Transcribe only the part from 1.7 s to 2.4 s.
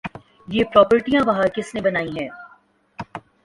نے بنائی ہیں؟